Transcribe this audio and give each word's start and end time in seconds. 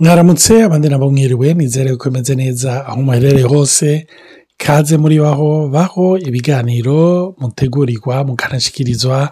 mwaramutse 0.00 0.62
abandi 0.64 0.88
nabo 0.88 1.10
mwiriwe 1.10 1.54
nizere 1.54 1.96
ko 1.96 2.08
imeze 2.08 2.34
neza 2.34 2.86
aho 2.86 3.02
muherereye 3.02 3.44
hose. 3.46 4.06
Kaze 4.64 4.96
muri 4.96 5.20
baho 5.20 5.68
baho 5.68 6.16
ibiganiro 6.18 7.34
mutegurirwa 7.40 8.24
mukanashyikirizwa 8.24 9.30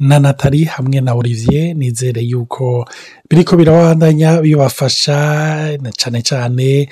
na 0.00 0.18
natali 0.18 0.64
hamwe 0.64 1.00
na 1.00 1.14
olivier. 1.14 1.74
Nizere 1.76 2.20
yuko 2.22 2.88
biriko 3.30 3.56
birabandanya 3.56 4.40
bibafasha 4.42 5.78
cyane 5.96 6.22
cyane 6.22 6.88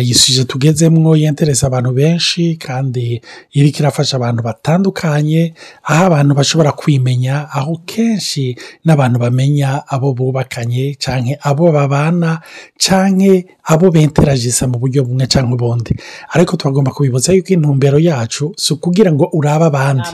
iyi 0.00 0.14
suje 0.14 0.44
tugezemwo 0.44 1.16
yentereza 1.16 1.66
abantu 1.66 1.90
benshi 1.92 2.56
kandi 2.60 3.20
iriko 3.56 3.78
irafasha 3.80 4.16
abantu 4.16 4.42
batandukanye 4.42 5.54
aho 5.84 6.04
abantu 6.06 6.34
bashobora 6.34 6.72
kwimenya 6.72 7.48
aho 7.50 7.80
kenshi 7.86 8.56
n'abantu 8.84 9.18
bamenya 9.18 9.82
abo 9.88 10.12
bubakanye 10.12 10.94
canke 11.00 11.38
abo 11.42 11.72
babana 11.72 12.40
canke 12.76 13.46
abo 13.64 13.90
benteragisa 13.90 14.66
mu 14.68 14.76
buryo 14.78 15.04
bumwe 15.08 15.26
canke 15.26 15.54
ubundi. 15.56 15.94
Ariko 16.34 16.56
twagomba 16.60 16.92
kubibutsa 17.30 17.32
yuko 17.32 17.52
intumbero 17.54 17.98
yacu 17.98 18.52
si 18.56 18.72
ukugira 18.72 19.12
ngo 19.12 19.28
urabe 19.32 19.64
abandi. 19.64 20.08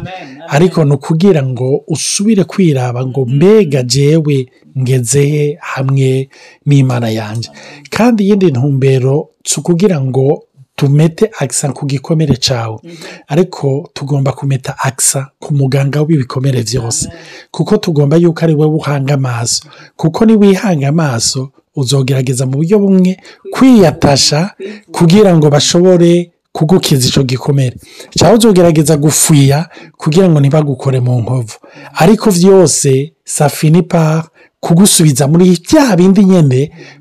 Ariko 0.49 0.85
ni 0.85 0.93
ukugira 0.93 1.43
ngo 1.43 1.85
usubire 1.89 2.45
kwiraba 2.45 3.07
ngo 3.07 3.25
mbega 3.27 3.83
jewe 3.83 4.49
ngezehe 4.79 5.59
hamwe 5.61 6.29
n'imana 6.67 7.09
yanjye 7.11 7.51
kandi 7.91 8.25
iyindi 8.25 8.47
ntumbero 8.53 9.29
si 9.45 9.61
ukugira 9.61 10.01
ngo 10.01 10.43
tumete 10.77 11.31
akisa 11.41 11.73
ku 11.73 11.87
gikomere 11.87 12.37
cyawe 12.37 12.79
ariko 13.29 13.89
tugomba 13.95 14.33
kumeta 14.33 14.77
akisa 14.79 15.31
ku 15.41 15.55
muganga 15.55 16.03
w'ibikomere 16.03 16.63
byose 16.63 17.09
kuko 17.51 17.77
tugomba 17.77 18.17
yuko 18.17 18.45
ari 18.45 18.55
wowe 18.55 18.75
uhanga 18.77 19.15
amaso. 19.15 19.65
Kuko 19.97 20.25
niwihanga 20.27 20.89
amaso 20.89 21.51
uzogerageza 21.77 22.47
mu 22.47 22.57
buryo 22.61 22.79
bumwe 22.79 23.17
kwiyatasha 23.53 24.51
kugira 24.93 25.37
ngo 25.37 25.49
bashobore 25.51 26.31
kugukiza 26.57 27.09
icyo 27.09 27.23
gikomere. 27.23 27.77
Cyangwa 28.19 28.39
uzogerageza 28.39 28.97
gufuya 28.97 29.69
kugira 30.01 30.29
ngo 30.29 30.41
ntibagukore 30.41 31.01
mu 31.01 31.21
nkovu. 31.21 31.57
Ariko 32.03 32.31
byose 32.33 33.13
safinipa 33.25 34.25
kugusubiza 34.61 35.29
muri 35.29 35.45
bya 35.65 35.97
bindi 35.97 36.25
nyine 36.25 36.61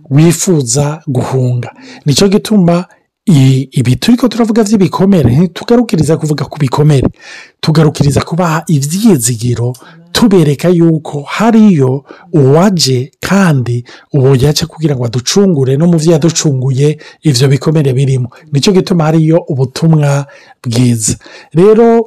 wifuza 0.09 0.99
guhunga. 1.07 1.69
Nicyo 2.05 2.27
gituma 2.27 2.85
ibi 3.25 3.95
turi 3.95 4.17
ko 4.17 4.27
turavuga 4.27 4.63
by'ibikomere 4.63 5.29
ntitugarukiriza 5.35 6.17
kuvuga 6.17 6.45
ku 6.45 6.57
bikomere. 6.59 7.07
Tugarukiriza 7.61 8.21
kubaha 8.21 8.63
ibyizigiro 8.67 9.73
tubereka 10.11 10.69
yuko 10.69 11.21
hariyo 11.21 12.05
uwaje 12.33 13.11
kandi 13.19 13.83
uwo 14.13 14.35
yaje 14.35 14.65
kugira 14.65 14.95
ngo 14.95 15.05
aducungure 15.05 15.77
no 15.77 15.87
mu 15.87 15.97
byo 15.97 16.11
yaducunguye 16.13 16.97
ibyo 17.25 17.47
bikomere 17.49 17.93
birimo. 17.93 18.29
Nicyo 18.51 18.71
gituma 18.73 19.03
hariyo 19.09 19.37
ubutumwa 19.49 20.25
bwiza. 20.63 21.17
Rero 21.53 22.05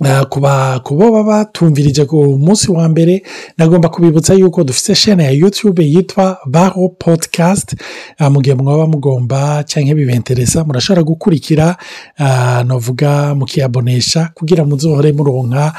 ku 0.00 0.40
bo 0.96 1.12
baba 1.12 1.44
tumvirije 1.52 2.06
ku 2.06 2.38
munsi 2.40 2.70
wa 2.72 2.88
mbere. 2.88 3.22
Nagomba 3.58 3.88
kubibutsa 3.88 4.34
yuko 4.34 4.64
dufite 4.64 4.94
shene 4.94 5.24
ya 5.24 5.30
yutube 5.30 5.84
yitwa 5.84 6.38
baho 6.46 6.88
podikasti 6.88 7.76
mu 8.30 8.40
gihe 8.40 8.54
mwaba 8.56 8.86
mugomba 8.86 9.62
cyangwa 9.68 9.94
bibentereza 9.94 10.64
murashobora 10.64 11.02
gukurikira 11.04 11.76
navuga 12.64 13.34
mukiyabonesha 13.34 14.30
kugira 14.34 14.64
ngo 14.64 14.70
muzohore 14.76 15.12
muronka 15.12 15.72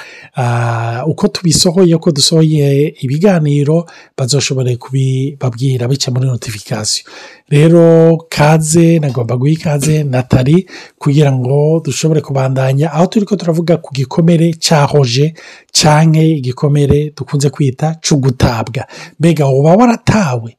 uko 1.08 1.28
tubisohoye 1.28 1.96
uko 1.96 2.12
dusohoye 2.12 2.94
ibiganiro 3.02 3.86
bazoshobore 4.18 4.76
kubibabwira 4.78 5.88
bica 5.88 6.12
muri 6.14 6.28
notifikasiyo 6.28 7.10
rero 7.50 8.18
kaze 8.30 9.00
nagomba 9.00 9.38
guha 9.38 9.52
ikaze 9.52 10.04
natali 10.04 10.68
kugira 11.00 11.32
ngo 11.32 11.82
dushobore 11.86 12.22
kubandanya. 12.22 12.94
Aho 12.94 13.06
turi 13.08 13.26
ko 13.26 13.36
turavuga 13.36 13.78
ku 13.78 13.94
gikomere 14.04 14.54
cyahoje 14.60 15.34
cyangwa 15.72 16.22
igikomere 16.24 17.14
dukunze 17.18 17.50
kwita 17.50 17.96
cugutabwa. 18.04 18.84
Mbega 19.20 19.48
uba 19.48 19.76
waratawe 19.76 20.58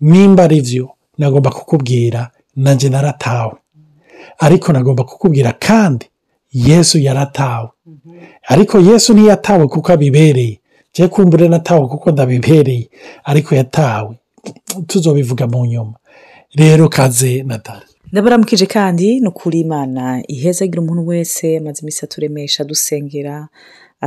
nimba 0.00 0.44
ari 0.44 0.60
byo 0.60 0.90
nagomba 1.18 1.50
kukubwira 1.50 2.30
nanjye 2.56 2.88
naratawe. 2.88 3.54
Ariko 4.38 4.72
nagomba 4.72 5.04
kukubwira 5.04 5.52
kandi 5.52 6.06
yesu 6.52 6.98
yaratawe. 6.98 7.68
Ariko 8.48 8.78
yesu 8.80 9.14
ntiyatawe 9.14 9.66
kuko 9.68 9.92
abibereye. 9.92 10.60
Njye 10.92 11.08
kumbure 11.08 11.48
natawe 11.48 11.86
kuko 11.88 12.10
ndabibereye. 12.10 12.88
Ariko 13.24 13.54
yatawe. 13.54 14.16
Tuzobivuga 14.86 15.46
mu 15.46 15.66
nyuma. 15.66 15.94
Rero 16.54 16.88
kaze 16.88 17.42
natali 17.42 17.86
ndabaramukije 18.12 18.66
kandi 18.66 19.20
ni 19.20 19.28
ukuri 19.28 19.60
imana 19.66 20.02
ihezagira 20.34 20.80
umuntu 20.82 21.02
wese 21.12 21.46
amaze 21.58 21.78
iminsi 21.82 22.00
aturemesha 22.04 22.64
dusengera 22.70 23.48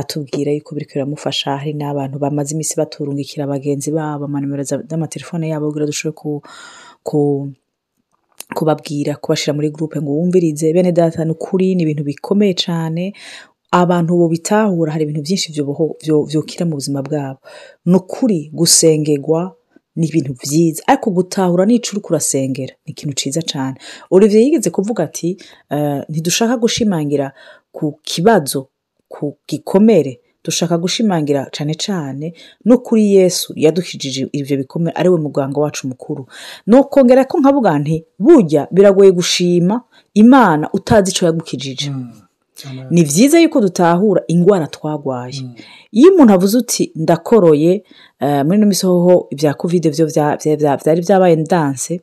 atubwira 0.00 0.50
yuko 0.52 0.70
biri 0.74 0.86
biramufasha 0.90 1.50
hari 1.60 1.72
n'abantu 1.80 2.16
bamaze 2.22 2.50
iminsi 2.54 2.74
baturungikira 2.80 3.46
bagenzi 3.52 3.90
babo 3.98 4.24
amanimero 4.24 4.62
z'amatelefone 4.90 5.44
yabo 5.52 5.66
kugira 5.68 5.86
dushobore 5.90 6.40
kubabwira 8.56 9.12
kubashyira 9.22 9.52
muri 9.56 9.68
gurupe 9.70 9.98
ngo 10.02 10.10
wumvirize. 10.16 10.72
Bene 10.74 10.92
data 10.92 11.24
ni 11.24 11.30
ukuri 11.36 11.74
ni 11.74 11.82
ibintu 11.84 12.02
bikomeye 12.04 12.54
cyane 12.64 13.12
abantu 13.70 14.10
bo 14.18 14.26
bitahura 14.28 14.92
hari 14.92 15.04
ibintu 15.04 15.22
byinshi 15.26 15.48
byokira 16.26 16.64
mu 16.66 16.74
buzima 16.78 17.00
bwabo. 17.06 17.38
Ni 17.86 17.94
ukuri 17.96 18.50
gusengerwa 18.58 19.54
ni 19.96 20.06
ibintu 20.08 20.32
byiza 20.42 20.82
ariko 20.86 21.10
gutahura 21.10 21.64
n'icyo 21.66 21.90
uri 21.92 22.00
kurasengera 22.00 22.74
ni 22.86 22.90
ikintu 22.92 23.14
cyiza 23.18 23.42
cyane 23.42 23.76
olivier 24.10 24.42
yigeze 24.42 24.70
kuvuga 24.70 25.04
ati 25.04 25.36
ntidushaka 26.08 26.56
gushimangira 26.56 27.32
ku 27.72 27.98
kibazo 28.02 28.68
ku 29.08 29.36
gikomere. 29.48 30.20
Dushaka 30.44 30.78
gushimangira 30.78 31.48
cyane 31.52 31.74
cyane 31.74 32.32
no 32.64 32.78
kuri 32.78 33.12
yesu 33.14 33.52
yadukijije 33.56 34.28
ibyo 34.32 34.56
bikomere 34.56 34.96
ari 34.96 35.08
we 35.08 35.18
muganga 35.20 35.60
wacu 35.60 35.88
mukuru. 35.88 36.26
Ni 36.66 36.76
ukongera 36.76 37.24
ko 37.28 37.40
nkavuga 37.40 37.78
nti 37.78 38.04
burya 38.18 38.68
biragoye 38.72 39.12
gushima 39.12 39.82
imana 40.14 40.70
utazi 40.72 41.10
icyo 41.10 41.26
yagukijije. 41.26 41.92
Ni 42.90 43.02
byiza 43.04 43.40
yuko 43.40 43.60
dutahura 43.60 44.22
indwara 44.28 44.66
twagwaye. 44.66 45.42
Iyo 45.92 46.08
umuntu 46.14 46.32
avuze 46.32 46.58
uti 46.58 46.92
ndakoroye 46.96 47.82
muri 48.44 48.56
ino 48.58 48.66
misoho 48.66 49.26
ibya 49.30 49.54
kovide 49.54 49.90
byo 49.90 50.06
byari 50.06 51.00
byabaye 51.02 51.36
danse 51.36 52.00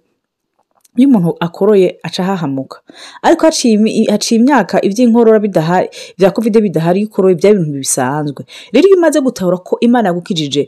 iyo 0.97 1.07
umuntu 1.09 1.35
akoroye 1.39 1.97
aca 2.03 2.19
ahahamuka. 2.23 2.77
Ariko 3.21 3.45
haciye 3.45 4.35
imyaka 4.39 4.81
iby'inkorora 4.85 5.39
bidahari 5.39 5.87
ibya 6.17 6.31
kovide 6.31 6.61
bidahari 6.61 6.99
iyo 6.99 7.07
ukoroye 7.09 7.35
byari 7.35 7.55
ibintu 7.59 7.77
bisanzwe. 7.79 8.41
Rero 8.73 8.87
iyo 8.87 8.97
umaze 8.97 9.19
gutahura 9.21 9.57
ko 9.57 9.77
imana 9.79 10.09
yagukijije 10.09 10.67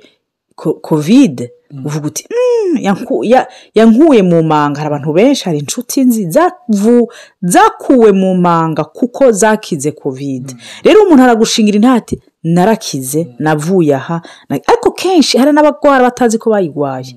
kovide 0.82 1.52
uvuga 1.85 2.07
uti 2.07 2.24
yankuye 3.75 4.22
mu 4.24 4.44
manga. 4.44 4.78
Hari 4.81 4.88
abantu 4.88 5.13
benshi 5.13 5.44
hari 5.46 5.57
inshuti 5.59 6.02
nzi 6.03 6.28
zakuwe 7.41 8.12
mu 8.12 8.35
manga 8.35 8.84
kuko 8.84 9.31
zakize 9.31 9.91
kovide 9.91 10.53
rero 10.84 11.03
umuntu 11.03 11.24
aragushingira 11.24 11.75
intati 11.75 12.22
narakize 12.44 13.28
navuye 13.40 13.96
aha. 13.96 14.22
Ariko 14.50 14.91
kenshi 14.91 15.38
hari 15.38 15.52
n'abagwara 15.52 16.03
batazi 16.03 16.38
ko 16.38 16.50
bayirwaye 16.50 17.16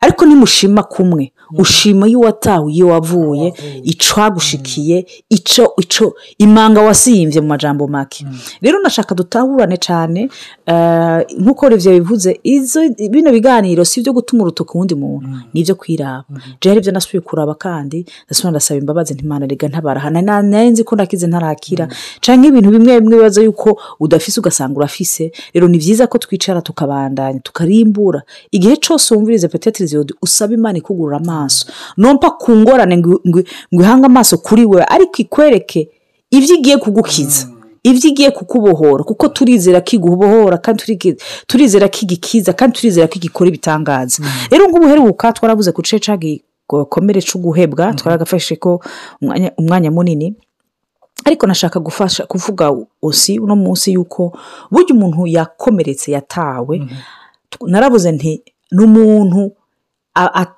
ariko 0.00 0.24
nimushima 0.26 0.82
kumwe. 0.82 1.32
Ushima 1.58 2.08
iyo 2.08 2.20
watawe 2.20 2.72
iyo 2.72 2.86
wavuye 2.88 3.54
icwagushikiye 3.82 5.06
icyo 5.30 5.72
icyo 5.82 6.14
imanga 6.38 6.80
wasimbye 6.80 7.40
mu 7.40 7.46
majambo 7.48 7.86
make. 7.88 8.26
Rero 8.62 8.78
nashaka 8.82 9.14
dutahurane 9.14 9.76
cyane 9.76 10.28
nk'uko 11.40 11.66
Olivier 11.66 11.94
bivuze 12.00 12.40
bino 13.10 13.32
biganiro 13.32 13.84
si 13.84 14.00
ibyo 14.00 14.12
gutuma 14.12 14.42
urutoki 14.42 14.72
uwundi 14.74 14.94
muntu 14.94 15.28
ni 15.54 15.60
ibyo 15.60 15.74
kwiraba. 15.74 16.24
Rero 16.62 16.78
ibyo 16.80 16.92
nasubiye 16.92 17.20
kuraba 17.20 17.54
kandi 17.54 18.06
ndasubira 18.26 18.50
ndasaba 18.50 18.78
imbabazi 18.80 19.14
ntimana 19.14 19.46
rega 19.46 19.68
ntabarahana. 19.68 20.42
Nzi 20.42 20.84
ko 20.84 20.96
nakize 20.96 21.26
ntarakira. 21.26 21.88
Cyangwa 22.20 22.46
ibintu 22.48 22.70
bimwe 22.70 23.00
bimwe 23.00 23.16
bibaza 23.16 23.42
yuko 23.42 23.80
udafise 24.00 24.40
ugasanga 24.40 24.76
urafise. 24.78 25.32
Rero 25.54 25.68
ni 25.68 25.78
byiza 25.78 26.06
ko 26.06 26.18
twicara 26.18 26.62
tukabandanya 26.62 27.38
tukarimbura. 27.40 28.22
Igihe 28.50 28.76
cyose 28.76 29.14
wumvirize 29.14 29.48
petetirizi 29.48 29.96
usaba 30.22 30.54
imana 30.54 30.78
ikugurura 30.78 31.16
amaso. 31.34 31.66
Nompa 31.96 32.30
ku 32.30 32.52
ngorane 32.56 32.96
ngo 32.98 33.42
ihange 33.82 34.06
amaso 34.06 34.38
kuri 34.38 34.64
we 34.64 34.82
ariko 34.88 35.16
ikwereke 35.18 35.88
ibyo 36.30 36.54
igiye 36.56 36.76
kugukiza 36.78 37.46
ibyo 37.82 38.08
igiye 38.10 38.30
kukubohora 38.30 39.04
kuko 39.04 39.28
turizera 39.28 39.80
ko 39.80 39.90
igubohora 39.96 40.58
kandi 40.58 40.82
turizera 41.46 41.88
ko 41.88 41.98
igikiza 42.02 42.52
kandi 42.52 42.76
turizera 42.78 43.06
ko 43.08 43.14
igikora 43.18 43.48
ibitangaza 43.48 44.22
rero 44.50 44.68
ngubu 44.68 44.86
uheruka 44.86 45.32
twarabuze 45.32 45.72
ku 45.72 45.82
gice 45.82 45.98
gikomere 46.16 47.20
cy'uguhebwa 47.20 47.92
twaragafashe 47.94 48.56
ko 48.56 48.80
umwanya 49.58 49.90
munini 49.92 50.34
ariko 51.24 51.46
nashaka 51.46 51.80
gufasha 51.80 52.26
kuvuga 52.26 52.72
osi 53.02 53.38
uno 53.38 53.56
munsi 53.56 53.92
y'uko 53.92 54.32
burya 54.72 54.92
umuntu 54.96 55.26
yakomeretse 55.26 56.12
yatawe. 56.12 56.74
Narabuze 57.66 58.12
nti 58.12 58.42
ni 58.72 58.82
umuntu 58.84 59.52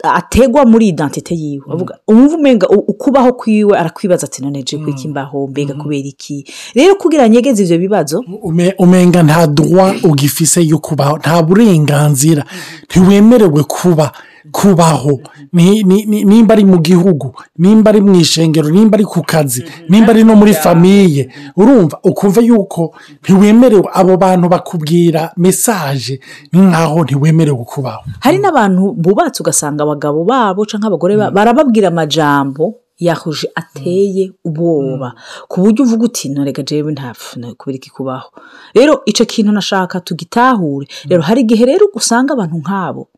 ategwa 0.03 0.65
muri 0.67 0.89
identite 0.89 1.35
yiwe. 1.35 1.65
Umva 2.09 2.35
umenga 2.37 2.69
ukubaho 2.69 3.33
kwiwe 3.33 3.79
arakwibaza 3.79 4.27
ati 4.27 4.43
none 4.43 4.63
kwiki 4.85 5.09
mbaho 5.09 5.47
mbega 5.47 5.75
kubera 5.75 6.09
iki? 6.09 6.45
Rero 6.75 6.95
kugira 6.95 7.29
nyegeze 7.29 7.63
ivyo 7.63 7.79
bibazo 7.79 8.25
Ume- 8.43 8.75
umenga 8.79 9.23
nta 9.23 9.47
droit 9.47 10.05
ugifise 10.05 10.63
yo 10.67 10.79
kubaho 10.79 11.19
nta 11.19 11.43
burenganzira. 11.43 12.45
Ntiwemerewe 12.91 13.63
kuba. 13.65 14.13
Kubaho. 14.53 15.21
Ni- 15.53 15.83
ni- 15.83 16.05
ni- 16.07 16.25
nimba 16.25 16.55
ari 16.55 16.65
mu 16.65 16.79
gihugu 16.79 17.35
nimba 17.59 17.91
ari 17.91 18.01
mu 18.01 18.15
ishengero 18.15 18.69
nimba 18.71 18.97
ari 18.97 19.05
ku 19.05 19.23
kazi 19.23 19.65
nimba 19.89 20.13
ari 20.13 20.25
no 20.25 20.35
muri 20.37 20.55
famiye 20.55 21.29
urumva 21.57 21.99
ukumva 22.05 22.41
yuko 22.41 22.95
ntiwemerewe 23.23 23.89
abo 23.93 24.17
bantu 24.17 24.49
bakubwira 24.49 25.33
mesaje 25.37 26.21
nkaho 26.53 27.05
ntiwemerewe 27.05 27.65
kubaho. 27.65 28.03
Hari 28.21 28.39
n'abantu 28.39 28.93
bubatse 28.93 29.43
ugasanga 29.43 29.83
abagabo 29.85 30.25
babo 30.25 30.65
cyangwa 30.67 30.89
abagore 30.89 31.17
barababwira 31.17 31.89
amajambo 31.89 32.75
yahuje 32.99 33.49
ateye 33.55 34.33
ubwoba. 34.45 35.13
Ku 35.49 35.61
buryo 35.61 35.85
uvuga 35.85 36.05
uti 36.09 36.29
ntorega 36.33 36.63
jewe 36.65 36.93
ntapfu 36.93 37.37
kubera 37.59 37.77
iki 37.77 37.91
kubaho? 37.91 38.29
Rero 38.75 39.03
icyo 39.05 39.25
kintu 39.29 39.53
nashaka 39.53 40.01
tugitahure. 40.01 40.87
Rero 41.09 41.23
hari 41.23 41.41
igihe 41.45 41.65
rero 41.65 41.87
usanga 41.95 42.33
abantu 42.33 42.57
nk'abo 42.65 43.09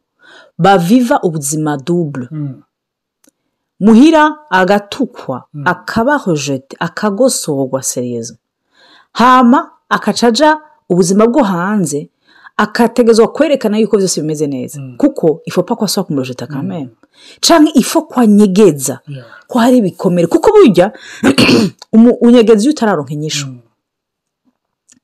baviva 0.58 1.20
ubuzima 1.22 1.76
dubure 1.76 2.28
muhira 3.81 4.37
agatukwa 4.50 5.44
akabahojete 5.64 6.76
akagosorwa 6.81 7.82
seriyezo 7.82 8.34
hama 9.12 9.70
akacaja 9.88 10.60
ubuzima 10.88 11.26
bwo 11.26 11.43
hanze 11.43 12.10
akategezwa 12.58 13.28
kwerekana 13.28 13.78
yuko 13.78 13.96
byose 13.96 14.20
bimeze 14.20 14.46
neza. 14.46 14.81
Kuko 14.96 15.40
ifopa 15.44 15.76
ko 15.76 15.84
asaba 15.84 16.05
kumurojeta 16.05 16.46
kameme. 16.46 16.88
Cyangwa 17.40 17.70
ifo 17.75 18.02
kwa 18.02 18.26
nyegeza 18.26 19.00
ko 19.46 19.58
hari 19.58 19.76
ibikomere. 19.78 20.26
Kuko 20.26 20.50
burya 20.52 20.93
unyegeza 22.20 22.62
iyo 22.62 22.70
utararonka 22.70 23.12
inyishu. 23.12 23.46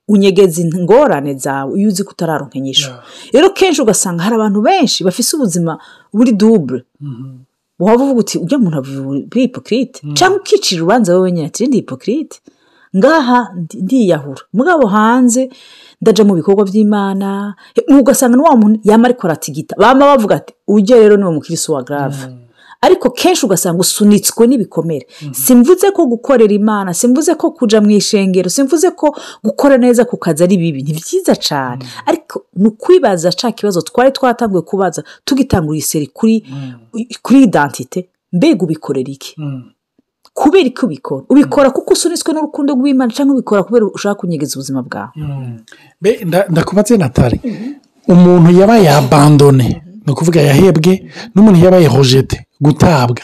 Unyegeza 0.09 0.61
ingorane 0.63 1.35
zawe 1.35 1.73
iyo 1.81 1.89
uzi 1.89 2.05
ko 2.05 2.11
utararonka 2.13 2.59
inyishu 2.59 2.91
rero 3.33 3.51
kenshi 3.51 3.83
ugasanga 3.83 4.23
hari 4.23 4.35
abantu 4.37 4.61
benshi 4.63 5.05
bafise 5.05 5.37
ubuzima 5.37 5.79
buri 6.13 6.33
dubure 6.33 6.85
waba 7.79 8.05
uvuga 8.05 8.21
uti 8.21 8.39
ujya 8.39 8.59
muntu 8.59 8.83
buri 9.31 9.41
hipokirite 9.43 9.99
cyangwa 10.15 10.39
ukicira 10.41 10.79
urubanza 10.81 11.15
wowe 11.15 11.33
nyine 11.33 11.47
ati 11.47 11.67
ndi 11.67 11.77
hipokirite 11.77 12.41
ngaha 12.97 13.39
ndi- 13.59 13.83
ndiyahura. 13.83 14.43
Mugabo 14.53 14.87
hanze 14.87 15.51
ndaja 16.01 16.25
mu 16.25 16.35
bikorwa 16.35 16.65
by'imana 16.65 17.55
ugasanga 18.01 18.37
ni 18.37 18.43
wa 18.43 18.57
muntu 18.57 18.81
yama 18.85 19.05
ariko 19.09 19.27
aratigita. 19.27 19.75
Bama 19.79 20.07
bavuga 20.15 20.37
ati 20.37 20.55
ujye 20.69 20.95
rero 21.01 21.17
ni 21.17 21.25
umukirisi 21.25 21.73
wa 21.73 21.83
grave. 21.83 22.23
Ariko 22.87 23.11
kenshi 23.11 23.47
ugasanga 23.47 23.81
usunitswe 23.81 24.47
n'ibikomere. 24.47 25.07
Simvuze 25.33 25.91
ko 25.97 26.07
gukorera 26.07 26.53
imana 26.55 26.91
simvuze 26.95 27.35
ko 27.35 27.51
kuja 27.57 27.81
mu 27.81 27.91
ishengero 27.91 28.49
simvuze 28.51 28.91
ko 28.93 29.07
gukora 29.45 29.77
neza 29.79 30.05
ku 30.05 30.17
kazi 30.17 30.43
ari 30.45 30.57
bibi 30.61 30.83
ni 30.83 30.93
byiza 30.99 31.35
cyane 31.37 31.83
ariko 32.07 32.45
ni 32.57 32.67
ukwibaza 32.69 33.31
ca 33.39 33.49
kibazo 33.57 33.81
twari 33.83 34.11
twatanguye 34.13 34.63
kubaza 34.63 35.01
tugitangura 35.25 35.79
iseri 35.79 36.07
kuri 36.07 36.45
kuri 37.23 37.39
identite 37.49 38.09
mbega 38.33 38.63
ubikorera 38.65 39.11
iki? 39.17 39.33
Kubera 40.35 40.67
iki 40.67 40.85
ubikora? 40.85 41.23
Ubikora 41.31 41.71
kuko 41.71 41.93
usunitswe 41.95 42.33
n'urukundo 42.35 42.75
rw'imana 42.75 43.13
cyangwa 43.15 43.35
ubikora 43.39 43.63
kubera 43.63 43.87
ushaka 43.87 44.15
kunyegeza 44.19 44.57
ubuzima 44.59 44.83
bwawe? 44.83 45.13
Ndakubatse 46.51 46.97
natali. 46.97 47.41
Umuntu 48.09 48.51
yabaye 48.61 48.91
abandone 48.91 49.83
ni 50.07 50.13
ukuvuga 50.13 50.41
yahebwe 50.43 50.93
n'umuntu 51.35 51.59
yabaye 51.65 51.87
hojete 51.87 52.44
gutabwa. 52.61 53.23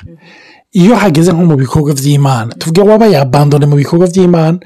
Iyo 0.73 0.95
hageze 0.97 1.33
nko 1.33 1.45
mu 1.45 1.57
bikorwa 1.57 1.93
by'imana 1.95 2.55
tuvuge 2.55 2.81
wabaye 2.81 3.17
abandone 3.19 3.67
mu 3.67 3.77
bikorwa 3.77 4.07
by'imana 4.07 4.59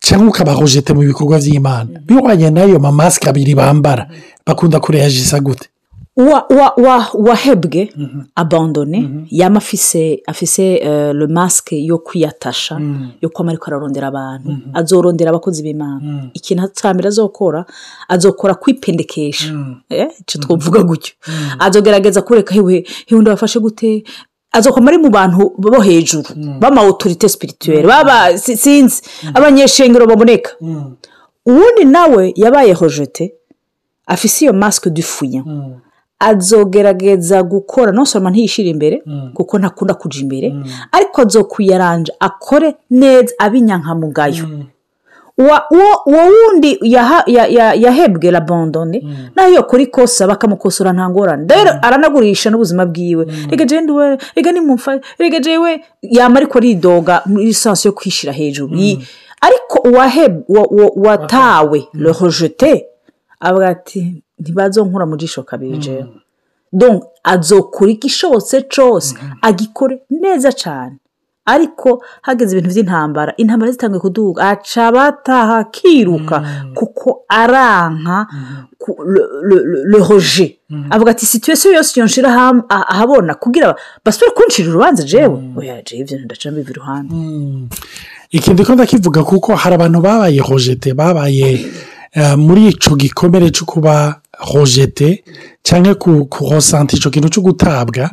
cyangwa 0.00 0.28
ukaba 0.28 0.52
hojete 0.52 0.92
mu 0.94 1.00
bikorwa 1.04 1.38
by'imana 1.38 2.00
bihwanye 2.06 2.50
n'ayo 2.50 2.78
mamasike 2.80 3.28
abiri 3.28 3.54
bambara 3.54 4.08
bakunda 4.46 4.80
kureyajisa 4.80 5.40
gute? 5.40 5.68
Wahebwe 7.14 7.92
abandone 8.34 9.26
yama 9.30 9.58
afise 9.58 10.22
afise 10.26 10.74
eh, 10.76 11.14
le 11.14 11.26
masque 11.26 11.72
yo 11.84 11.98
kwiyatasha 11.98 12.80
yo 13.20 13.28
kwama 13.30 13.50
ariko 13.52 13.66
ararondera 13.66 14.06
abantu. 14.08 14.50
Azorondera 14.74 15.30
abakozi 15.30 15.62
b'imana. 15.62 16.30
Ikintu 16.34 16.62
mbere 16.94 17.08
azokora 17.08 17.64
azokora 18.08 18.54
kwipendekesha. 18.54 19.54
Eh, 19.88 20.08
icyo 20.20 20.40
twavuga 20.40 20.82
gutyo. 20.82 21.14
Azogerageza 21.58 22.22
kureka 22.22 22.54
hewe 22.54 22.84
hewe 23.06 23.20
ndabafashe 23.20 23.60
gute? 23.60 24.04
Azokoma 24.52 24.88
ari 24.88 24.98
mu 24.98 25.10
bantu 25.10 25.52
bo 25.58 25.80
hejuru 25.80 26.28
b'ama 26.60 26.80
autorite 26.80 27.28
spirituelle. 27.28 27.86
Baba 27.86 28.38
si- 28.38 28.56
sinzi. 28.56 29.02
Abanyeshengero 29.34 30.06
baboneka. 30.06 30.50
Uwundi 31.46 31.84
nawe 31.84 32.32
yabaye 32.36 32.72
hojete 32.72 33.34
afise 34.06 34.44
iyo 34.44 34.52
masque 34.52 34.90
du 34.90 35.02
fuyan 35.02 35.44
azogerageza 36.28 37.42
gukora 37.42 37.92
no 37.92 38.04
soma 38.06 38.30
ntiyishyire 38.30 38.70
imbere 38.70 39.02
kuko 39.34 39.58
ntakunda 39.58 39.94
kuja 39.94 40.20
imbere. 40.20 40.54
Ariko 40.92 41.22
azokwiyaranja 41.22 42.12
akore 42.20 42.74
neza 42.90 43.34
abinyankamugayo. 43.38 44.46
Uwo 45.38 45.56
uwo 46.06 46.22
wundi 46.32 46.78
yaha- 46.82 47.24
ya- 47.26 47.46
ya- 47.46 47.74
yahebwe 47.74 48.30
labandone 48.30 48.98
na 49.36 49.42
yo 49.46 49.54
yakora 49.54 49.82
ikosa 49.82 50.26
bakamukosora 50.26 50.92
nta 50.92 51.08
ngorane. 51.10 51.44
Rero 51.48 51.70
aranagurisha 51.82 52.50
n'ubuzima 52.50 52.86
bwiwe. 52.86 53.24
Reka 53.50 53.64
jewe 53.64 53.80
ndiwe 53.82 54.18
reka 54.36 54.52
nimumfa 54.52 55.00
reka 55.18 55.38
jewe 55.40 55.80
yama 56.02 56.36
ariko 56.36 56.58
aridoga 56.58 57.22
muri 57.26 57.44
lisansi 57.46 57.88
yo 57.88 57.92
kwishyira 57.92 58.32
hejuru. 58.32 58.76
Ariko 59.40 59.76
uwatawe 60.96 61.88
le 61.94 62.12
rejete 62.20 62.86
avuga 63.40 63.68
ati 63.68 64.22
ntibazonkura 64.42 65.06
mu 65.06 65.16
jisho 65.16 65.42
kabiri 65.42 65.78
jewe 65.78 66.06
donc 66.72 67.02
azokora 67.24 67.90
igishobotse 67.94 68.62
cyose 68.72 69.14
agikore 69.42 69.94
neza 70.10 70.50
cyane 70.52 70.96
ariko 71.44 71.88
hageze 72.22 72.50
ibintu 72.54 72.70
by'intambara 72.74 73.32
intambara 73.36 73.72
zitangiye 73.72 74.00
kuduga 74.00 74.40
aca 74.50 74.86
bataha 74.94 75.56
akiruka 75.66 76.36
kuko 76.74 77.08
aranka 77.28 78.26
roje 80.08 80.58
avuga 80.90 81.10
ati 81.10 81.26
situwesiyo 81.26 81.74
yose 81.74 81.92
iyo 82.00 82.06
nshira 82.06 82.28
ah- 82.68 82.88
ahabona 82.88 83.34
kugira 83.34 83.74
basubire 84.04 84.30
kuncira 84.36 84.68
urubanza 84.70 85.02
jewe. 85.04 85.38
Oya 85.56 85.82
jewe 85.82 86.00
ibyo 86.02 86.18
ndaca 86.18 86.50
mbiva 86.50 86.70
iruhande. 86.70 87.14
Ikindi 88.30 88.64
ko 88.64 88.74
ndakivuga 88.74 89.22
kuko 89.24 89.54
hari 89.54 89.74
abantu 89.74 90.00
babaye 90.00 90.40
hojete 90.40 90.94
babaye 90.94 91.66
eh, 92.12 92.36
muri 92.38 92.68
icyo 92.68 92.96
gikomere 92.96 93.50
cyo 93.50 93.64
kuba 93.66 94.20
hojete 94.42 95.24
cyangwa 95.62 95.94
kuhosanta 96.28 96.96
icyo 96.96 97.10
kintu 97.10 97.28
cyo 97.28 97.42
gutabwa 97.42 98.10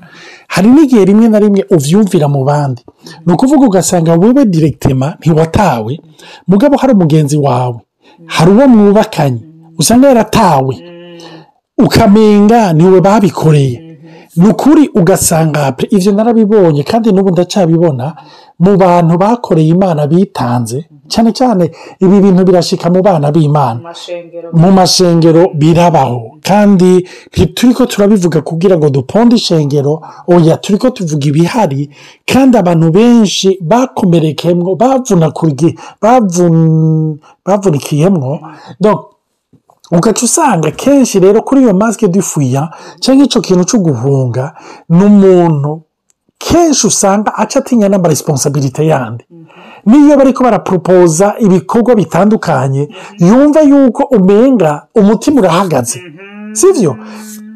hari 0.47 0.67
n'igihe 0.69 1.05
rimwe 1.05 1.27
na 1.29 1.39
rimwe 1.39 1.65
ubyumvira 1.69 2.27
mu 2.27 2.43
bandi. 2.45 2.81
Ni 3.25 3.33
ukuvuga 3.33 3.65
ugasanga 3.65 4.13
wowe 4.15 4.45
direkitema 4.45 5.15
ntiwatawe 5.19 5.99
mugabo 6.47 6.77
hari 6.77 6.93
umugenzi 6.93 7.37
wawe 7.37 7.79
hari 8.25 8.51
uwo 8.51 8.67
mwubakanye 8.67 9.41
usanga 9.77 10.07
yaratawe 10.07 10.75
ukamenga 11.77 12.73
ni 12.73 12.83
we 12.85 13.01
babikoreye. 13.01 13.88
Ni 14.37 14.47
ukuri 14.49 14.89
ugasanga 14.95 15.75
ibyo 15.89 16.11
narabibonye 16.11 16.83
kandi 16.83 17.11
n'ubu 17.11 17.31
ndacyabibona 17.31 18.15
mu 18.59 18.77
bantu 18.77 19.17
bakoreye 19.17 19.67
imana 19.71 20.07
bitanze. 20.07 20.85
Cyane 21.09 21.31
cyane 21.33 21.71
ibi 21.99 22.19
bintu 22.21 22.43
birashika 22.45 22.89
mu 22.93 23.01
bana 23.01 23.31
b'imana. 23.31 23.79
Mu 24.53 24.71
mashengero. 24.71 25.49
Birabaho. 25.55 26.37
Kandi 26.43 27.07
ntituri 27.33 27.73
ko 27.73 27.85
turabivuga 27.85 28.41
kugira 28.41 28.77
ngo 28.77 28.89
duponde 28.89 29.35
ishengero. 29.35 30.01
Oya 30.27 30.57
turi 30.61 30.77
ko 30.77 30.89
tuvuga 30.89 31.25
ibihari. 31.27 31.89
Kandi 32.29 32.57
abantu 32.57 32.91
benshi 32.91 33.57
bakomerekemwo 33.61 34.75
bavunakuriye 34.75 35.73
bavun- 36.01 37.17
bavunikiyemwo. 37.45 38.39
Donc, 38.79 38.99
ugaca 39.91 40.23
usanga 40.25 40.71
kenshi 40.71 41.19
rero 41.19 41.41
kuri 41.41 41.61
iyo 41.61 41.73
masike 41.73 42.07
dufuya 42.07 42.69
cyangwa 42.99 43.25
icyo 43.25 43.41
kintu 43.41 43.63
cyo 43.63 43.79
guhunga 43.79 44.53
ni 44.89 45.03
umuntu 45.05 45.81
kenshi 46.37 46.87
usanga 46.87 47.35
aca 47.35 47.57
atinya 47.59 47.87
n'amaresponsabilite 47.89 48.85
yandi. 48.87 49.23
N'iyo 49.85 50.17
bari 50.17 50.33
ko 50.33 50.43
baraporopoza 50.43 51.35
ibikorwa 51.39 51.95
bitandukanye 51.95 52.89
yumva 53.19 53.61
yuko 53.61 54.03
umenga 54.03 54.85
umutima 54.95 55.39
urahagaze. 55.41 55.99
Sibyo 56.53 56.95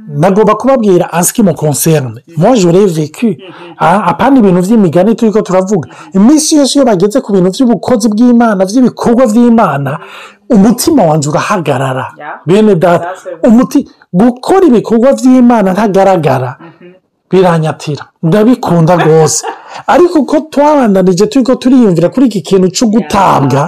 nagomba 0.08 0.56
kubabwira 0.56 1.13
ansiki 1.13 1.44
mu 1.44 1.54
konserne 1.56 2.20
moi 2.38 2.56
j'aurais 2.60 2.88
vécu. 2.88 3.36
Ah, 3.80 4.04
apana 4.12 4.40
ibintu 4.40 4.62
by'imigani 4.62 5.16
turi 5.16 5.32
ko 5.32 5.42
turavuga. 5.42 5.90
Iminsi 6.13 6.56
yose 6.56 6.80
iyo 6.80 6.86
bageze 6.86 7.22
ku 7.22 7.32
bintu 7.34 7.50
by'ubukozi 7.52 8.08
bw'imana 8.10 8.66
by'ibikorwa 8.66 9.24
by'imana 9.32 10.00
umutima 10.50 11.03
wanjye 11.03 11.29
urahagarara. 11.29 12.05
Bene 12.45 12.75
data 12.75 13.07
umuti 13.47 13.88
gukora 14.13 14.65
ibikorwa 14.65 15.13
by'imana 15.13 15.73
ntagaragara. 15.73 16.57
Biranyatira. 17.31 18.03
Ndabikunda 18.23 18.95
rwose. 18.95 19.45
Ariko 19.93 20.19
uko 20.19 20.39
twabandanije 20.39 21.27
turi 21.27 21.45
ko 21.45 21.55
turiyumvira 21.55 22.09
kuri 22.09 22.25
iki 22.25 22.41
kintu 22.41 22.67
cyo 22.69 22.88
gutabwa 22.88 23.62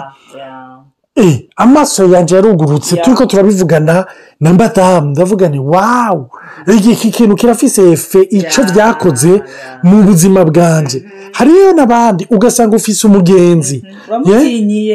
amaso 1.56 2.06
yanjye 2.06 2.36
yarugurutse. 2.36 2.96
Turi 2.96 3.16
ko 3.16 3.26
turabivugana 3.26 4.06
na 4.40 4.54
madamu 4.54 5.10
ndavuga 5.10 5.50
ni 5.50 5.60
wawu 5.60 6.28
iki 6.68 7.12
kintu 7.12 7.36
kirafise 7.36 7.92
efe 7.92 8.22
icyo 8.22 8.64
byakoze 8.64 9.42
mu 9.84 10.04
buzima 10.04 10.46
bwanjye 10.46 11.04
hariyo 11.32 11.74
n'abandi 11.74 12.28
ugasanga 12.32 12.76
ufise 12.76 13.08
umugenzi. 13.08 13.84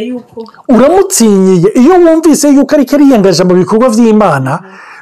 Yuko? 0.08 0.44
Uramutsinyiye 0.68 1.68
iyo 1.74 1.94
wumvise 1.94 2.48
yuko 2.48 2.74
ariko 2.74 2.94
ariyangaje 2.96 3.44
mu 3.44 3.54
bikorwa 3.54 3.88
by'imana 3.90 4.60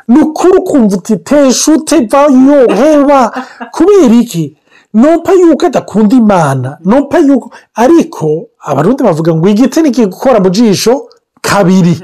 ni 0.09 0.19
ukuri 0.21 0.53
ukumva 0.59 0.97
uti 0.97 1.17
tesha 1.17 1.73
utevayo 1.73 2.69
heba 2.79 3.21
kubera 3.75 4.15
iki? 4.15 4.57
Numpa 4.95 5.33
yuko 5.33 5.67
adakunda 5.67 6.17
imana. 6.17 6.79
Numpa 6.85 7.19
yuko 7.19 7.51
ariko 7.75 8.47
abarundi 8.65 9.03
bavuga 9.03 9.35
ngo 9.35 9.49
igiti 9.49 9.81
ntikigukora 9.81 10.41
mu 10.41 10.51
jisho 10.51 11.08
kabiri. 11.51 11.95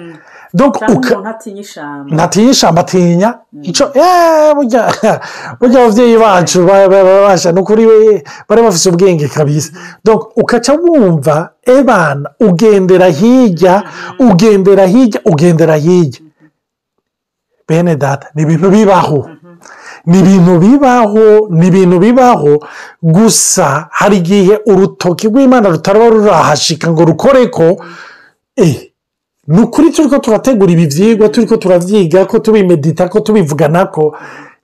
Ishyamba 1.61 2.15
ntatinya 2.15 2.51
ishyamba 2.55 2.81
atinya 2.87 3.29
icyo 3.69 3.85
eee 3.95 4.55
burya 4.57 4.83
burya 5.61 5.79
ababyeyi 5.83 6.17
bacu 6.25 6.59
ba- 6.69 6.89
ba- 6.93 7.05
babasha 7.09 7.53
ni 7.53 7.61
ukuri 7.61 7.83
bari 8.49 8.61
bafite 8.63 8.87
ubwenge 8.91 9.27
kabisa. 9.29 9.71
Ukaca 10.43 10.73
wumva 10.83 11.37
ebana 11.67 12.31
ugendera 12.47 13.09
hirya 13.19 13.75
ugendera 14.19 14.87
hirya 14.87 15.21
ugendera 15.31 15.77
hirya. 15.77 16.21
Bene 17.69 17.97
data 17.97 18.27
ni 18.35 18.43
ibintu 18.43 18.71
bibaho. 18.71 19.21
Ni 20.07 20.19
ibintu 20.21 20.59
bibaho 20.63 21.49
ni 21.51 21.67
ibintu 21.67 21.99
bibaho. 21.99 22.53
Gusa 23.03 23.89
hari 23.91 24.17
igihe 24.23 24.55
urutoki 24.71 25.27
rw'imana 25.29 25.69
rutaraba 25.75 26.09
rurahashika 26.15 26.91
ngo 26.93 27.03
rukore 27.05 27.47
ko 27.51 27.67
eh 28.57 28.94
ni 29.49 29.61
ukuri 29.61 29.91
turi 29.91 30.09
ko 30.09 30.19
turategura 30.19 30.73
ibi 30.73 30.87
byigwa 30.87 31.29
turi 31.29 31.47
ko 31.47 31.57
turavyiga 31.57 32.25
ko 32.27 32.39
tubimedita 32.39 33.09
ko 33.09 33.21
tubivugana 33.21 33.87
ko 33.87 34.17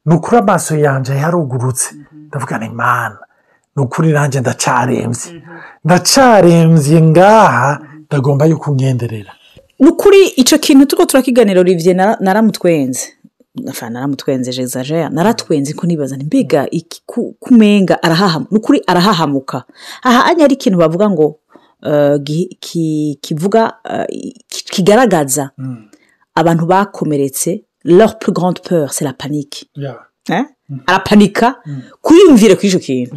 ni 0.06 0.14
ukuri 0.14 0.36
amaso 0.38 0.76
yanjye 0.76 1.12
yarugurutse. 1.16 1.94
Ndavuga 2.28 2.58
ni 2.58 2.66
imana 2.66 3.18
ni 3.76 3.82
ukuri 3.82 4.12
nanjye 4.12 4.40
ndacarembye 4.40 5.42
ndacarembye 5.84 7.00
ngaha 7.02 7.80
ndagomba 8.06 8.46
yuko 8.46 8.70
unyenderera 8.70 9.32
ni 9.78 9.88
ukuri 9.88 10.26
icyo 10.36 10.58
kintu 10.58 10.86
turi 10.86 11.06
turakiganira 11.06 11.60
olivier 11.60 11.96
nara- 11.96 12.16
naramutwenze. 12.20 13.06
Naramutwenze 13.90 14.52
jezaje 14.52 15.08
naratwenze 15.08 15.72
ko 15.72 15.86
nibaza 15.86 16.16
mbega 16.16 16.68
kumenga 17.40 18.02
arahahamuka 18.02 18.50
ni 18.52 18.58
ukuri 18.58 18.82
arahahamuka. 18.86 19.64
Aha 20.02 20.24
anya 20.24 20.44
ari 20.44 20.54
ikintu 20.54 20.78
bavuga 20.78 21.10
ngo 21.10 21.36
eh, 21.82 22.20
ki- 22.60 23.18
kivuga 23.20 23.72
ki- 23.80 24.34
kigaragaza. 24.84 25.50
Abantu 26.34 26.66
bakomeretse. 26.66 27.62
Leur 27.84 28.18
plus 28.18 28.32
grande 28.32 28.60
peur 28.60 28.92
c'est 28.92 29.04
la 29.04 29.12
panique. 29.14 29.70
Arapanika 30.86 31.56
kwiyumvira 32.02 32.54
kuri 32.54 32.68
icyo 32.68 32.78
kintu. 32.78 33.16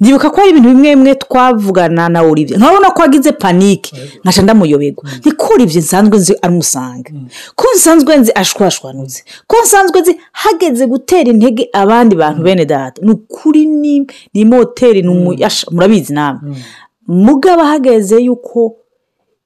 Ndibuka 0.00 0.30
ko 0.30 0.36
hari 0.36 0.50
ibintu 0.50 0.68
bimwe 0.68 0.94
bimwe 0.96 1.14
twavugana 1.14 2.08
na 2.08 2.22
olivier. 2.22 2.58
Nkabona 2.58 2.90
ko 2.90 3.02
wagize 3.02 3.32
panike 3.32 3.90
nkaca 4.24 4.42
ndamuyoberwa. 4.42 5.04
Ni 5.24 5.32
ko 5.32 5.54
olivier 5.54 5.82
nsanzwe 5.84 6.18
nzi 6.18 6.34
amusanga 6.42 7.10
ko 7.56 7.64
nsanzwe 7.76 8.16
nzi 8.16 8.32
ashwashwanutse. 8.34 9.24
Ko 9.46 9.56
nsanzwe 9.62 10.00
nzi 10.00 10.12
hageze 10.32 10.86
gutera 10.86 11.30
intege 11.30 11.68
abandi 11.72 12.14
bantu 12.16 12.42
bene 12.42 12.64
data. 12.64 13.02
Ni 13.02 13.10
ukuri 13.10 13.66
ni 14.34 14.44
moteri 14.44 15.02
ni 15.02 15.08
umuyasha 15.08 15.66
murabizi 15.70 16.12
namwe 16.12 16.56
mugabo 17.08 17.62
hageze 17.62 18.16
yuko 18.22 18.76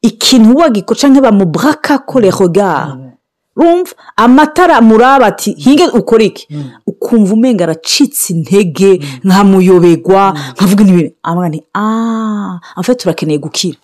ikintu 0.03 0.57
wagiko 0.57 0.95
cyangwa 0.95 1.23
bamubraka 1.23 1.99
ko 1.99 2.21
regard 2.21 3.11
rumva 3.57 3.93
amatara 4.17 4.81
muraba 4.81 5.27
ati 5.27 5.53
hinge 5.53 5.87
ukora 5.93 6.25
iki? 6.25 6.49
Ukumva 6.87 7.35
umenga 7.35 7.65
aracitse 7.65 8.33
intege 8.33 9.01
nkamuyoberwa 9.25 10.35
nkavuga 10.55 10.85
n'ibintu. 10.85 11.13
Amwe 11.23 11.49
ni 11.49 11.63
aaa 11.77 12.61
amfe 12.77 12.95
turakeneye 12.95 13.39
gukira. 13.39 13.79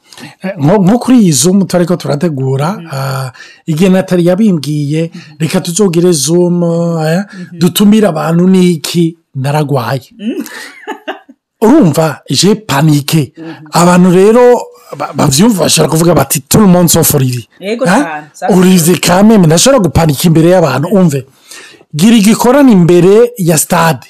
Nko 0.59 0.75
nko 0.83 0.99
kuri 0.99 1.17
iyi 1.21 1.33
zumu 1.33 1.65
turi 1.65 1.87
ko 1.87 1.97
turategura 1.97 2.69
ah, 2.93 3.33
igihe 3.67 3.91
natali 3.91 4.27
yabimbwiye 4.27 5.11
reka 5.39 5.61
tuzogere 5.61 6.13
zumu 6.13 6.99
eh, 7.05 7.25
dutumire 7.53 8.07
abantu 8.09 8.49
n'iki 8.49 9.17
naragwaye. 9.35 10.09
urumva 11.63 12.19
je 12.31 12.55
panike. 12.55 13.33
Abantu 13.73 14.11
rero 14.11 14.43
ba- 14.97 15.13
bavyumva 15.15 15.63
bashobora 15.65 15.91
kuvuga 15.91 16.15
bati 16.15 16.41
turi 16.41 16.65
cyane, 18.03 18.27
sasa. 18.33 18.55
urivi 18.55 18.99
kameme 19.01 19.47
ndashobora 19.47 19.83
gupanika 19.83 20.23
imbere 20.29 20.49
y'abantu 20.51 20.89
umve. 20.89 21.27
Gira 21.95 22.17
igikorane 22.17 22.73
imbere 22.73 23.33
ya 23.39 23.59
stade. 23.59 24.07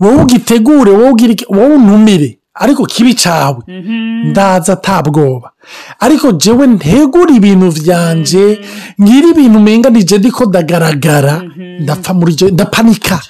Wowe 0.00 0.22
ugitegure 0.22 0.90
wowe 0.90 1.74
untumire. 1.74 2.38
Ariko 2.54 2.86
kibi 2.86 3.14
cawe. 3.14 3.62
Ndaza 4.30 4.72
atabwoba 4.72 5.52
ariko 6.00 6.32
jewe 6.32 6.66
ntegura 6.66 7.34
ibintu 7.34 7.70
vyanje 7.70 8.58
ngira 9.02 9.28
ibintu 9.28 9.58
umenga 9.58 9.90
nije 9.90 10.18
ndiko 10.18 10.44
ndagaragara. 10.44 11.42
Ndapfa 11.80 12.14
muri 12.14 12.34
je 12.34 12.50
ndapanika 12.50 13.20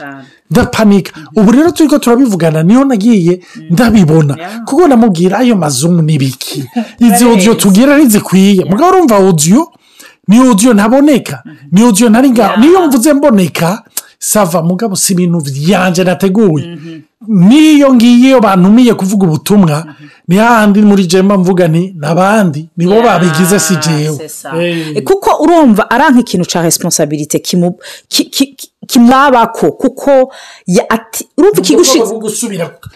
ndapanika 0.50 1.12
ubu 1.36 1.52
rero 1.52 1.70
turi 1.70 1.88
ko 1.88 1.98
turabivugana 1.98 2.62
niyo 2.62 2.84
nagiye 2.84 3.40
ndabibona 3.70 4.36
kuko 4.66 4.88
namubwira 4.88 5.38
ayo 5.38 5.56
mazumu 5.56 6.02
n'ibiki 6.02 6.58
izi 6.58 6.68
Ndabizi. 6.98 7.24
odiyo 7.26 7.54
tugira 7.54 7.98
ntizikwiye 7.98 8.64
mugabo 8.64 8.88
urumva 8.88 9.16
odiyo 9.18 9.72
ni 10.28 10.40
odiyo 10.40 10.74
ntaboneka 10.74 11.42
ni 11.72 11.82
odiyo 11.82 12.08
ntari 12.10 12.30
ngaho 12.30 12.56
niyo 12.60 12.86
mvuze 12.86 13.12
mboneka 13.12 13.82
sava 14.18 14.62
mugabo 14.62 14.96
si 14.96 15.12
ibintu 15.12 15.40
byanje 15.40 16.04
nateguye 16.04 16.78
niyo 17.28 17.94
ngiyo 17.94 18.40
bantumiye 18.40 18.94
kuvuga 18.94 19.26
ubutumwa. 19.26 19.94
Ni 20.28 20.36
hahandi 20.36 20.82
muri 20.82 21.06
jemba 21.06 21.38
mvuga 21.38 21.68
ni 21.68 21.94
n'abandi. 22.00 22.68
Nibo 22.76 23.02
babigize 23.02 23.58
si 23.58 23.76
jewe. 23.76 24.30
Eh. 24.60 25.02
kuko 25.02 25.42
urumva 25.42 25.90
ari 25.90 26.04
nk'ikintu 26.14 26.46
cya 26.46 26.62
resiponsabirite 26.62 27.38
kimwabako 28.88 29.72
kuko 29.72 30.32
ya- 30.66 30.90
ati- 30.90 31.28
urumva 31.38 31.60
ikigushize 31.60 31.98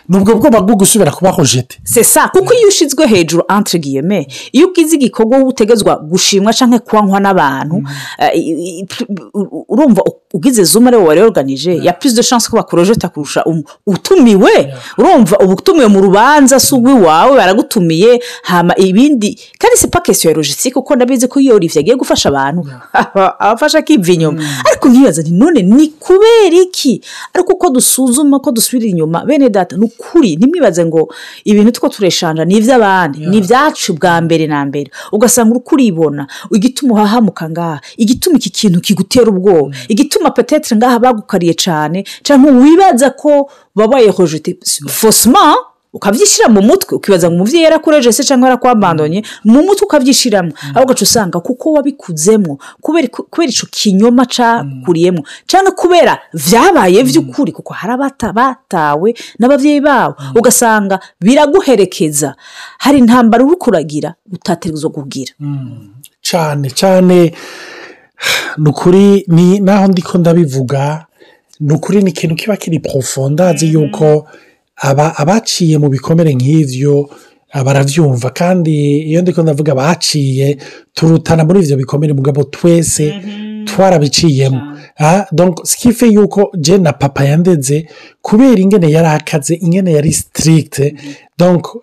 ni 0.08 0.16
ubwo 0.16 0.34
bwoba 0.34 0.60
bwo 0.60 0.74
gusubira 0.76 1.12
kubaho 1.12 1.44
jete 1.44 1.78
sesa 1.84 2.28
kuko 2.28 2.54
iyo 2.54 2.68
ushyizwe 2.68 3.06
hejuru 3.06 3.44
guillemets 3.80 4.34
iyo 4.52 4.66
ugize 4.68 4.96
igikorwa 4.96 5.38
utegetswa 5.38 5.96
gushimwa 5.96 6.52
cyangwa 6.52 6.78
kubankwa 6.78 7.20
n'abantu 7.20 7.82
eh, 8.18 8.30
i- 8.36 8.86
u- 9.34 9.64
urumva 9.68 10.02
ugize 10.34 10.64
zuma 10.64 10.88
ari 10.88 10.96
we 10.96 11.04
wari 11.04 11.20
organije 11.20 11.76
ya 11.82 11.92
plus 11.92 12.14
de 12.14 12.22
chance 12.22 12.48
ko 12.50 12.56
bakurojeta 12.56 13.08
kurusha 13.08 13.44
um- 13.44 13.62
utumiwe. 13.86 14.74
Urumva 14.98 15.38
uba 15.38 15.52
utumiwe 15.54 15.86
mu 15.88 16.00
rubanza 16.00 16.60
si 16.60 16.74
urw'iwawe 16.74 17.36
baragutumiye 17.36 18.20
hama 18.42 18.74
ibindi 18.76 19.38
kandi 19.58 19.76
si 19.76 19.88
pa 19.88 20.00
kesiyo 20.00 20.30
ya 20.30 20.36
logistique 20.36 20.74
kuko 20.74 20.96
ndabizi 20.96 21.28
ko 21.28 21.40
iyo 21.40 21.54
olivier 21.56 21.80
agiye 21.80 21.96
gufasha 21.96 22.28
abantu 22.28 22.64
abafasha 23.44 23.78
akiva 23.78 24.12
inyuma. 24.12 24.40
Ariko 24.70 24.88
nkibaza 24.88 25.22
nti 25.22 25.30
none 25.30 25.62
ni 25.62 25.81
kubera 25.88 26.56
iki? 26.62 27.00
Ariko 27.34 27.52
uko 27.52 27.70
dusuzuma 27.70 28.38
ko 28.40 28.50
dusubira 28.50 28.86
inyuma? 28.90 29.24
Bene 29.24 29.48
data 29.50 29.76
ni 29.76 29.84
ukuri 29.84 30.36
ntimwibaze 30.36 30.84
ngo 30.84 31.08
ibintu 31.44 31.70
two 31.72 31.88
tureshanja 31.88 32.44
ni 32.44 32.56
iby'abandi 32.56 33.26
ni 33.26 33.36
ibyacu 33.38 33.92
bwa 33.94 34.20
mbere 34.20 34.46
na 34.46 34.64
mbere. 34.64 34.90
Ugasanga 35.12 35.50
uri 35.54 35.60
kuribona 35.64 36.26
igituma 36.54 36.94
uhahamuka 36.94 37.50
ngaha 37.50 37.80
igituma 37.96 38.36
iki 38.36 38.50
kintu 38.50 38.80
kigutera 38.80 39.28
ubwoba 39.30 39.76
igituma 39.88 40.30
petetre 40.30 40.76
ngaha 40.76 40.98
bagukariye 40.98 41.54
cyane 41.54 42.04
cyangwa 42.22 42.52
wibaza 42.52 43.10
ko 43.10 43.50
babaye 43.74 44.10
rojete 44.12 44.56
fosima 44.88 45.54
ukabyishyira 45.92 46.48
mu 46.48 46.62
mutwe 46.62 46.96
ukibaza 46.96 47.28
ngo 47.28 47.36
umubyeyi 47.36 47.64
yarakureje 47.64 48.12
se 48.12 48.24
cyangwa 48.24 48.48
yarakwabandonye 48.48 49.22
mu 49.44 49.62
mutwe 49.62 49.84
ukabyishyiramo 49.84 50.52
ahubwo 50.74 50.92
ugaca 50.92 51.02
usanga 51.02 51.40
kuko 51.40 51.72
wabikuzemo 51.72 52.58
kubera 52.80 53.08
icyo 53.48 53.66
kinyoma 53.70 54.26
cyakuriyemo 54.26 55.22
cyangwa 55.46 55.72
kubera 55.72 56.18
byabaye 56.34 57.04
by'ukuri 57.04 57.52
kuko 57.52 57.74
hari 57.74 57.92
abata 57.92 58.32
batawe 58.32 59.14
n'ababyeyi 59.38 59.80
babo 59.80 60.14
ugasanga 60.34 61.00
biraguherekeza. 61.20 62.34
Hari 62.78 62.98
intambara 62.98 63.44
uri 63.44 63.56
kuragira 63.56 64.14
utategerezwa 64.32 64.90
kugira. 64.90 65.32
Cyane 66.22 66.70
cyane 66.70 67.34
ni 68.62 68.68
ukuri 68.68 69.24
ni 69.28 69.60
naho 69.60 69.86
ndiko 69.86 70.18
ndabivuga 70.18 71.06
ni 71.60 71.72
ukuri 71.72 72.02
ni 72.02 72.10
ikintu 72.10 72.34
kiba 72.34 72.56
kiri 72.56 72.80
porofondazi 72.80 73.72
yuko 73.72 74.28
aba 74.82 75.06
abaciye 75.18 75.78
mu 75.78 75.88
bikomere 75.88 76.34
nk'ibyo 76.34 76.94
barabyumva 77.66 78.30
kandi 78.30 78.74
iyo 79.10 79.22
ndiko 79.22 79.42
ndavuga 79.42 79.74
baciye 79.74 80.56
turutana 80.94 81.44
muri 81.44 81.58
ibyo 81.62 81.76
bikomere 81.76 82.12
mugabo 82.12 82.44
twese 82.44 83.04
twarabiciyemo. 83.66 84.60
Ah, 84.98 85.24
donc 85.32 85.64
sikife 85.66 86.06
yuko 86.06 86.50
je 86.58 86.78
na 86.78 86.92
papa 86.92 87.24
yandeze 87.24 87.86
kubera 88.22 88.58
ingene 88.60 88.90
yari 88.90 89.08
akaze 89.08 89.54
ingene 89.54 89.92
yari 89.92 90.12
sitirigite 90.12 90.94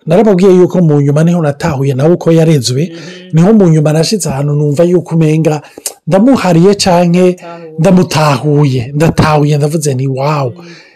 narababwiye 0.06 0.54
yuko 0.56 0.78
mu 0.82 1.00
nyuma 1.00 1.24
ni 1.24 1.32
ho 1.32 1.42
natahuye 1.42 1.94
nawe 1.94 2.12
uko 2.14 2.32
yarezwe 2.32 2.92
ni 3.32 3.40
ho 3.42 3.52
mu 3.52 3.68
nyuma 3.68 3.92
nashyitse 3.92 4.28
ahantu 4.28 4.54
numva 4.54 4.84
yuko 4.84 5.14
umenga 5.14 5.62
ndamuhariye 6.06 6.74
cyangwa 6.74 7.34
ndamutahuye 7.78 8.92
ndatahuye 8.94 9.56
ndavuze 9.56 9.94
ni 9.94 10.06
wawu 10.06 10.52
eee 10.52 10.89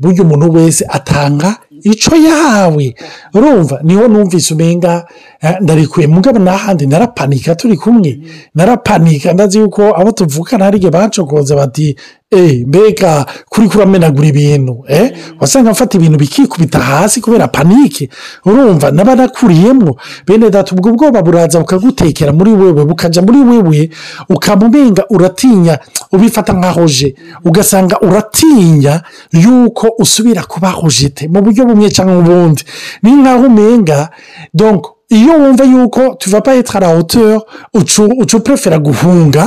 burya 0.00 0.22
umuntu 0.22 0.52
wese 0.52 0.84
atanga 0.88 1.56
icyo 1.82 2.16
yahawe. 2.16 2.94
Urumva 3.34 3.80
ni 3.82 3.94
ho 3.94 4.08
numvise 4.08 4.54
umenga 4.54 5.06
eh, 5.40 5.54
ndarekuye 5.60 6.06
mugabo 6.06 6.38
n'ahandi 6.38 6.86
narapanika 6.86 7.54
turi 7.54 7.76
kumwe. 7.76 8.18
Narapanika 8.54 9.32
ndazi 9.32 9.58
yuko 9.58 9.82
abo 9.96 10.10
tuvukana 10.12 10.64
hari 10.64 10.76
igihe 10.76 10.90
bacokoza 10.90 11.56
bati 11.56 11.96
mbega 12.36 13.26
kuri 13.48 13.68
kuramenagura 13.68 14.26
ibintu 14.28 14.84
eh? 14.88 15.12
Wasanga 15.40 15.70
mfata 15.70 15.98
ibintu 15.98 16.18
bikikubita 16.18 16.78
hasi 16.78 17.20
kubera 17.20 17.48
panike 17.48 18.08
urumva 18.46 18.90
naba 18.90 19.14
nakuriyemo 19.14 19.96
bene 20.26 20.50
data 20.50 20.74
ubwo 20.74 20.92
bwoba 20.92 21.22
buraza 21.22 21.58
bukagutekera 21.60 22.32
muri 22.32 22.52
wewe 22.52 22.84
bukajya 22.84 23.22
muri 23.22 23.38
wewe 23.38 23.90
ukamumenga 24.28 25.04
uratinya 25.10 25.78
ubifata 26.12 26.52
nkaho 26.52 26.86
je 26.86 27.14
ugasanga 27.44 28.00
uratinya 28.00 29.02
yuko 29.32 29.88
usubira 29.98 30.42
kubaho 30.42 30.88
jete 30.88 31.28
mu 31.28 31.42
buryo 31.42 31.64
bumwe 31.66 31.90
cyangwa 31.90 32.18
ubundi. 32.18 32.64
Ni 33.02 33.12
nkaho 33.12 33.46
umenga 33.46 34.10
donc 34.54 34.86
iyo 35.16 35.32
wumva 35.40 35.64
yuko 35.64 36.02
tuva 36.20 36.40
pa 36.40 36.54
etre 36.56 36.76
à 36.78 36.80
la 36.80 36.88
hauteur 36.94 37.36
ucu 37.74 38.02
ucu 38.22 38.40
prefera 38.40 38.78
guhunga 38.78 39.44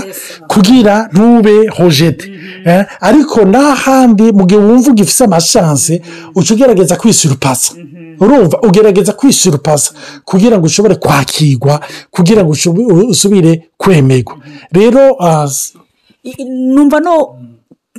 kugira 0.48 1.10
ntube 1.14 1.56
hojete 1.78 2.26
Eh, 2.68 2.86
ariko 3.02 3.40
n'ahandi 3.46 4.26
mu 4.38 4.44
gihe 4.50 4.60
wumva 4.62 4.90
ugifite 4.92 5.24
amashanse 5.24 6.02
uca 6.36 6.52
ugerageza 6.54 6.96
kwisurupasa 6.96 7.74
urumva 8.24 8.56
ugerageza 8.68 9.12
kwisurupasa 9.14 9.90
kugira 10.30 10.58
ngo 10.58 10.66
ushobore 10.66 10.96
kwakirwa 10.96 11.74
kugira 12.12 12.42
ngo 12.44 12.52
usubire 13.14 13.70
kwemerwa 13.78 14.36
rero 14.72 15.02
ah, 15.22 15.48
numva 16.76 17.00
no 17.00 17.16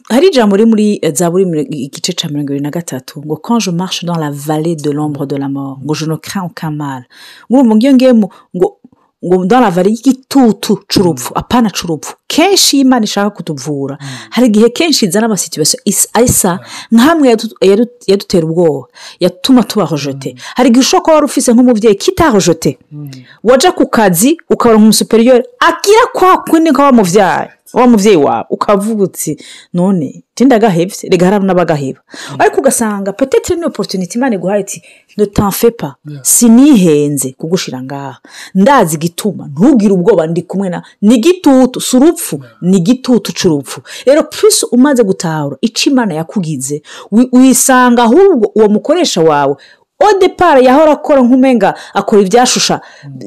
hari 0.09 0.27
ijambo 0.29 0.57
riri 0.57 0.71
muri 0.71 1.01
zaburi 1.15 1.45
mirongo- 1.45 1.69
igice 1.71 2.13
cya 2.13 2.29
mirongo 2.29 2.53
irindwi 2.53 2.63
na 2.63 2.71
gatatu 2.71 3.21
ngo 3.25 3.37
quand 3.37 3.61
je 3.65 3.71
marche 3.71 4.05
dans 4.07 4.19
la 4.19 4.31
vallée 4.31 4.77
de 4.77 4.91
l'ombre 4.91 5.27
de 5.27 5.37
la 5.37 5.49
mort 5.49 5.79
ngo 5.85 5.95
je 5.95 6.07
ne 6.07 6.17
crains 6.17 6.45
aucun 6.45 6.71
mal. 6.71 7.03
Ngiyo 7.51 7.93
ngiye 7.95 8.13
mu- 8.13 8.29
ngo 8.55 8.77
ngo 9.25 9.45
dans 9.47 9.61
la 9.61 9.71
vallée 9.71 9.91
y'igitutu 9.91 10.75
c'urupfu 10.89 11.33
apana 11.35 11.71
c'urupfu. 11.71 12.15
Kenshi 12.29 12.77
iyo 12.77 12.87
imana 12.87 13.05
ishaka 13.05 13.31
kutuvura. 13.31 13.99
Hari 14.31 14.47
igihe 14.47 14.69
kenshi 14.71 15.07
izana 15.07 15.27
amasituwasiyo 15.27 15.81
is- 15.85 16.09
asa 16.13 16.61
nk'amwe 16.93 17.29
yadu- 17.29 17.57
yadu- 17.63 17.91
yadutera 18.07 18.47
ubwoba. 18.47 18.87
Yatuma 19.21 19.63
tubahojote 19.63 20.35
hari 20.57 20.69
igihe 20.69 20.81
ushobora 20.81 21.03
kuba 21.03 21.15
wari 21.15 21.25
ufise 21.27 21.53
nk'umubyeyi 21.53 21.95
kitahojote 21.97 22.79
wajya 23.45 23.73
ku 23.73 23.87
kazi 23.87 24.39
ukabona 24.51 24.79
nk'umusuperiyeri 24.79 25.45
agira 25.69 26.05
kwa 26.15 26.39
kundi 26.45 26.71
nka 26.71 26.93
wa 27.77 27.87
mubyeyi 27.87 27.87
wa 27.87 27.87
mubyeyi 27.87 28.17
wawe 28.17 28.45
ukavuga 28.51 29.05
uti 29.05 29.37
none 29.75 30.23
tinda 30.35 30.57
agahebye 30.57 30.97
reka 31.11 31.27
hari 31.27 31.45
n'abagaheba 31.47 32.01
ariko 32.39 32.61
ugasanga 32.61 33.13
petetire 33.13 33.59
ni 33.59 33.65
oporutuniti 33.67 34.19
imana 34.19 34.35
iguhaye 34.35 34.61
iti 34.61 34.83
ntutanfepa 35.17 35.95
sinihenze 36.23 37.33
kugushira 37.39 37.83
ngaha. 37.83 38.17
Ndazi 38.55 38.97
igituma 38.97 39.47
ntugire 39.49 39.93
ubwoba 39.95 40.27
ndi 40.27 40.43
kumwe 40.43 40.69
na 40.69 40.83
ni 41.03 41.15
igitutu 41.15 41.81
si 41.81 41.97
urupfu 41.97 42.41
ni 42.61 42.77
igitutu 42.77 43.33
c'urupfu. 43.33 43.81
Rero 44.07 44.23
purisi 44.23 44.67
umaze 44.73 45.03
gutahura 45.05 45.57
icyo 45.61 45.93
imana 45.93 46.15
yakugize 46.15 46.83
wi- 47.13 47.29
wisanga 47.33 48.03
ahubwo 48.03 48.53
uwo 48.55 48.69
mukoresha 48.69 49.21
wawe 49.21 49.57
odepara 50.09 50.61
yahora 50.61 50.93
akora 50.93 51.23
nk'umenga 51.23 51.75
akora 51.95 52.23
ibyashusha 52.23 52.81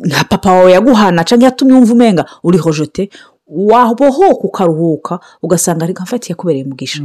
nka 0.06 0.24
papa 0.24 0.52
wawe 0.52 0.72
yaguhana 0.72 1.24
cyangwa 1.24 1.46
yatumye 1.46 1.74
wumva 1.74 1.94
umenga 1.94 2.26
uri 2.44 2.58
hojote 2.58 3.10
wabohoka 3.50 4.44
ukaruhuka 4.44 5.20
ugasanga 5.44 5.86
reka 5.86 6.04
mfatiye 6.04 6.36
kubereye 6.36 6.64
umugisha 6.66 7.04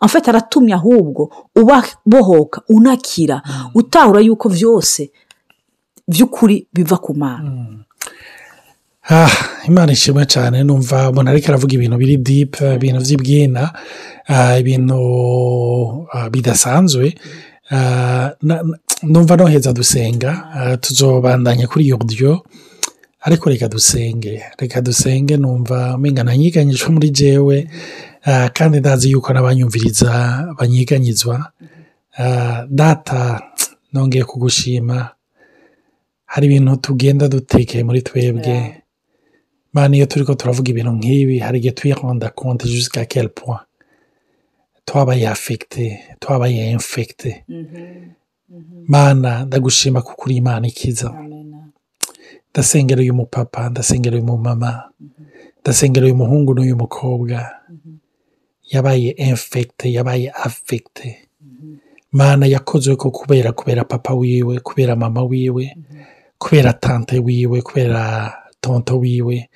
amfata 0.00 0.28
aratumye 0.30 0.74
ahubwo 0.74 1.30
ubabohoka 1.56 2.62
unakira 2.68 3.42
utahura 3.74 4.20
yuko 4.20 4.48
byose 4.48 5.10
by'ukuri 6.08 6.66
biva 6.72 6.96
ku 6.98 7.14
mana. 7.14 7.66
Ah, 9.10 9.30
imana 9.68 9.92
ishimwe 9.92 10.26
cyane 10.26 10.64
numva 10.64 11.10
umuntu 11.10 11.30
ariko 11.30 11.46
aravuga 11.48 11.72
ibintu 11.74 11.96
biri 11.96 12.16
dipu 12.16 12.64
ibintu 12.74 13.00
by'ibwina 13.00 13.70
ah, 14.28 14.58
ibintu 14.58 14.98
ah, 16.12 16.28
bidasanzwe 16.30 17.14
numva 19.02 19.36
noheza 19.36 19.72
dusenga 19.72 20.30
tuzobandanya 20.80 21.66
kuri 21.66 21.84
iyo 21.86 21.96
odiyo 22.02 22.42
ariko 23.26 23.50
reka 23.50 23.68
dusenge 23.68 24.42
reka 24.60 24.80
dusenge 24.80 25.36
numva 25.36 25.94
umenga 25.98 26.22
nanyiganyijwe 26.24 26.88
muri 26.94 27.08
jewe 27.10 27.56
ah, 28.28 28.48
kandi 28.56 28.78
ndazi 28.80 29.10
yuko 29.10 29.28
n'abanyumviriza 29.32 30.12
banyiganyizwa. 30.58 31.36
Ah, 32.18 32.64
data 32.70 33.42
nongeye 33.92 34.24
kugushima. 34.24 35.10
Hari 36.32 36.46
ibintu 36.46 36.76
tugenda 36.76 37.28
dutekeye 37.28 37.84
muri 37.84 38.02
twebwe. 38.02 38.82
Mana 39.72 39.96
iyo 39.96 40.06
turi 40.06 40.24
ko 40.24 40.34
turavuga 40.34 40.70
ibintu 40.70 40.92
nk'ibi 40.98 41.36
hari 41.38 41.58
igihe 41.58 41.72
tuyironda 41.74 42.28
konti 42.30 42.64
jusqu'à 42.68 43.04
quel 43.06 43.28
point? 43.28 43.62
Twabaye 44.86 45.28
afekite 45.28 46.00
twabaye 46.20 46.70
infekite 46.70 47.44
mana 48.88 49.44
ndagushima 49.44 50.02
kuko 50.02 50.22
uri 50.26 50.36
imana 50.36 50.66
ikiza. 50.68 51.08
Ndasengera 52.56 53.00
uyu 53.02 53.14
mupapa 53.14 53.68
ndasengera 53.70 54.16
uyu 54.16 54.24
mumama 54.26 54.84
ndasengera 55.60 56.06
uyu 56.06 56.16
muhungu 56.16 56.54
n'uyu 56.54 56.76
mukobwa 56.76 57.50
yabaye 58.72 59.10
infekite 59.10 59.92
yabaye 59.92 60.30
afekite 60.30 61.28
mana 62.12 62.46
yakozwe 62.46 62.96
ko 62.96 63.10
kubera 63.10 63.52
kubera 63.52 63.84
papa 63.84 64.14
wiwe 64.14 64.60
kubera 64.60 64.96
mama 64.96 65.22
wiwe 65.22 65.76
kubera 66.38 66.72
tante 66.72 67.18
wiwe 67.18 67.62
kubera 67.62 68.32
tonto 68.60 68.98
wiwe 68.98 69.48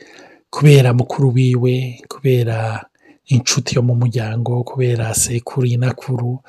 kubera 0.50 0.92
mukuru 0.92 1.32
wiwe 1.34 2.00
kubera 2.08 2.84
inshuti 3.26 3.76
yo 3.76 3.82
mu 3.82 3.94
muryango 3.94 4.64
kubera 4.64 5.14
sekuru 5.14 5.66
inakuru. 5.66 6.40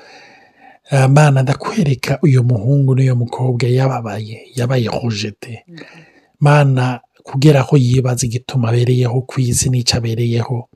Ah, 0.92 1.08
mana 1.08 1.42
ndakwereka 1.44 2.20
uyu 2.22 2.44
muhungu 2.44 2.96
n'uyu 2.96 3.16
mukobwa 3.16 3.68
yababaye 3.70 4.42
yabaye 4.56 4.88
rojete. 4.92 5.64
Mana 6.42 7.00
kugera 7.24 7.60
aho 7.62 7.78
yibaza 7.78 8.26
igituma 8.26 8.70
abereyeho 8.70 9.22
ku 9.30 9.40
isi 9.42 9.70
n'icyo 9.70 9.98
abereyeho. 9.98 10.68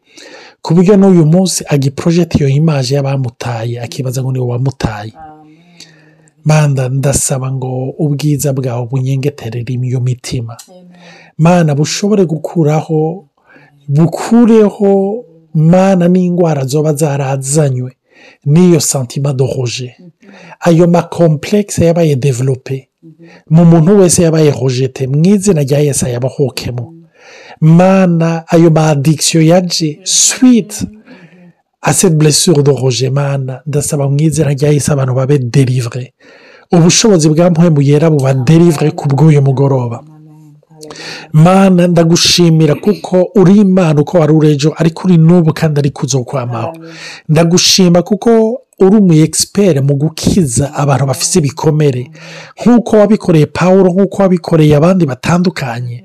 Ku 0.61 0.73
buryo 0.73 0.93
n'uyu 0.97 1.25
munsi 1.25 1.63
agiporojeti 1.67 2.37
iyo 2.37 2.47
imaje 2.49 2.95
y'abamutaye 2.95 3.81
akibaza 3.81 4.21
ngo 4.21 4.31
ni 4.31 4.39
we 4.39 4.45
wamutaye. 4.47 5.13
Manda 6.45 6.89
ndasaba 6.89 7.51
ngo 7.51 7.89
ubwiza 7.97 8.53
bwawe 8.53 8.85
bunyengeterere 8.87 9.73
iyo 9.73 9.99
mitima. 9.99 10.57
Mana 11.37 11.75
bushobore 11.75 12.25
gukuraho 12.25 13.25
bukureho 13.87 15.25
mana 15.53 16.07
n'indwara 16.07 16.65
zoba 16.65 16.93
zarazanywe 16.93 17.91
n'iyo 18.45 18.79
santima 18.79 19.33
doroje 19.33 19.95
ayo 20.59 20.87
makomplekisi 20.87 21.83
yabaye 21.83 22.15
develope 22.15 22.89
mu 23.49 23.63
muntu 23.65 23.97
wese 23.99 24.23
yabaye 24.23 24.51
rojete 24.51 25.07
mu 25.07 25.25
izina 25.33 25.61
rya 25.63 25.79
yesi 25.79 26.05
yabahohokemo 26.15 26.85
mana 27.61 28.43
ayo 28.53 28.69
ma 28.75 28.87
adikisiyo 28.89 29.41
yaje 29.51 29.99
switi 30.03 30.87
aseti 31.81 32.15
blessure 32.15 32.63
doroje 32.63 33.09
mana. 33.09 33.61
Ndasaba 33.67 34.09
mu 34.09 34.17
izina 34.19 34.49
rya 34.53 34.69
yesi 34.71 34.91
abantu 34.91 35.13
babe 35.15 35.37
derivure 35.39 36.13
ubushobozi 36.75 37.29
bwa 37.29 37.49
mpemu 37.49 37.81
yera 37.81 38.09
buba 38.09 38.33
derivure 38.33 38.91
ku 38.91 39.05
bw'uyu 39.07 39.41
mugoroba. 39.41 40.03
Mana 41.33 41.87
ndagushimira 41.87 42.75
kuko 42.75 43.29
uri 43.35 43.55
imana 43.57 44.01
uko 44.01 44.17
wari 44.19 44.33
uri 44.33 44.49
ejo 44.51 44.73
ariko 44.77 45.07
uri 45.07 45.17
n'ubu 45.17 45.53
kandi 45.53 45.79
ariko 45.79 46.05
uzokwamaho 46.05 46.73
ndagushima 47.29 48.01
kuko 48.01 48.31
uri 48.79 48.97
umu 48.97 49.13
egisiperi 49.13 49.81
mu 49.81 49.95
gukiza 49.95 50.73
abantu 50.73 51.05
bafite 51.05 51.35
ibikomere. 51.39 52.11
Nk'uko 52.61 52.97
wabikoreye 52.97 53.45
paul 53.45 53.83
nk'uko 53.93 54.21
wabikoreye 54.21 54.75
abandi 54.75 55.05
batandukanye 55.05 56.03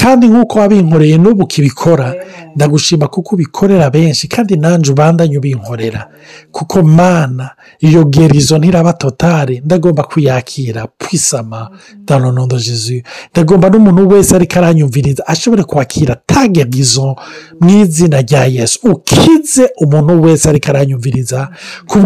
kandi 0.00 0.26
nk'uko 0.28 0.58
wabinkoreye 0.58 1.18
n'ubu 1.18 1.42
ukibikora 1.44 2.14
ndagushima 2.56 3.06
kuko 3.08 3.34
ubikorera 3.34 3.90
benshi 3.90 4.28
kandi 4.28 4.56
nanjye 4.56 4.90
ubandanye 4.92 5.38
ubinkorera. 5.38 6.08
Kuko 6.52 6.82
mana 6.82 7.50
iyo 7.80 8.04
gerizo 8.04 8.58
ntiraba 8.58 8.92
totale 8.92 9.62
ndagomba 9.64 10.02
kuyakira 10.02 10.86
pwisama 10.98 11.70
danonondo 12.04 12.56
jesu. 12.58 12.92
Ndagomba 13.32 13.70
n'umuntu 13.70 14.08
wese 14.08 14.34
ariko 14.36 14.58
aranyumviriza 14.58 15.26
ashobore 15.26 15.62
kwakira 15.64 16.16
tagerizo 16.26 17.16
mu 17.60 17.70
izina 17.82 18.20
rya 18.22 18.44
yesu. 18.44 18.78
Ukize 18.90 19.70
umuntu 19.80 20.22
wese 20.22 20.48
ariko 20.48 20.68
aranyumviriza 20.70 21.48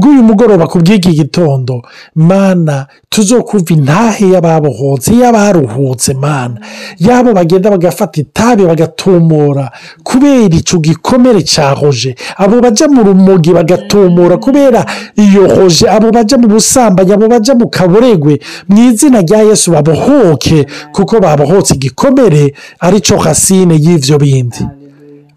kubw'uyu 0.03 0.23
mugoroba 0.23 0.67
ku 0.67 0.79
bw'iki 0.83 1.15
gitondo 1.15 1.83
mana 2.15 2.87
tuzokumva 3.09 3.71
intahe 3.75 4.27
y'ababohotse 4.35 5.15
y'abaruhutse 5.15 6.15
mana. 6.19 6.59
Yabo 6.99 7.31
bagenda 7.33 7.71
bagafata 7.71 8.19
itabi 8.21 8.67
bagatumura 8.67 9.71
kubera 10.03 10.51
icyo 10.59 10.79
gikomere 10.83 11.43
cyahoje 11.47 12.17
abo 12.37 12.59
bajya 12.61 12.89
mu 12.91 13.03
rumogi 13.07 13.53
bagatumura 13.55 14.37
kubera 14.43 14.83
iyo 15.17 15.47
hoje. 15.55 15.87
Abo 15.89 16.11
bajya 16.11 16.39
mu 16.39 16.49
busambanyi 16.51 17.13
abo 17.15 17.29
bajya 17.31 17.55
mu 17.55 17.71
kaburegwe 17.71 18.41
mu 18.69 18.79
izina 18.91 19.23
rya 19.23 19.43
yesu 19.47 19.71
babohoke 19.71 20.67
kuko 20.93 21.21
babohotse 21.23 21.75
igikomere 21.79 22.55
ari 22.81 22.99
cyo 23.01 23.17
hasine 23.23 23.75
y'ibyo 23.79 24.19
bindi. 24.19 24.67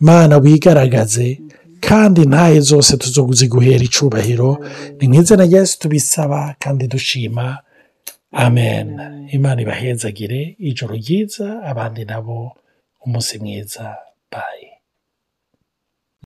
Mana 0.02 0.38
wigaragaze 0.38 1.45
kandi 1.80 2.22
ntahe 2.26 2.60
zose 2.60 2.98
tuziguhera 2.98 3.84
icubahiro 3.84 4.66
ni 5.00 5.06
rya 5.46 5.60
yesu 5.60 5.80
tubisaba 5.80 6.56
kandi 6.60 6.88
dushima. 6.88 7.58
Amen. 8.32 8.88
Imana 9.32 9.62
ibahezagire 9.62 10.56
ijoro 10.60 10.96
ryiza 10.96 11.64
abandi 11.64 12.06
nabo 12.06 12.52
umunsi 13.06 13.40
mwiza. 13.40 13.96
Bayi 14.32 14.68